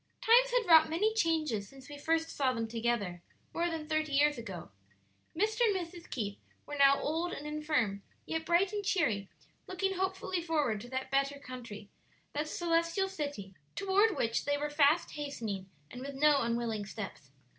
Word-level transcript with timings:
Time 0.19 0.49
had 0.51 0.65
wrought 0.67 0.89
many 0.89 1.13
changes 1.13 1.69
since 1.69 1.87
we 1.87 1.95
first 1.95 2.31
saw 2.31 2.51
them 2.53 2.67
together, 2.67 3.21
more 3.53 3.69
than 3.69 3.87
thirty 3.87 4.13
years 4.13 4.35
ago. 4.35 4.71
Mr. 5.37 5.59
and 5.61 5.75
Mrs. 5.75 6.09
Keith 6.09 6.39
were 6.65 6.73
now 6.75 6.99
old 6.99 7.33
and 7.33 7.45
infirm, 7.45 8.01
yet 8.25 8.43
bright 8.43 8.73
and 8.73 8.83
cheery, 8.83 9.29
looking 9.67 9.93
hopefully 9.93 10.41
forward 10.41 10.81
to 10.81 10.89
that 10.89 11.11
better 11.11 11.37
country, 11.37 11.87
that 12.33 12.49
Celestial 12.49 13.09
City, 13.09 13.53
toward 13.75 14.17
which 14.17 14.45
they 14.45 14.57
were 14.57 14.71
fast 14.71 15.11
hastening, 15.11 15.69
and 15.91 16.01
with 16.01 16.15
no 16.15 16.41
unwilling 16.41 16.87
steps. 16.87 17.29